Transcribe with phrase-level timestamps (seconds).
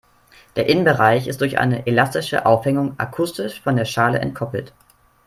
[0.55, 4.73] Der Innenbereich ist durch eine elastische Aufhängung akustisch von der Schale entkoppelt.